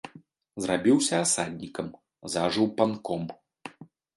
Зрабіўся 0.63 1.19
асаднікам, 1.25 1.91
зажыў 2.37 2.65
панком. 2.81 3.21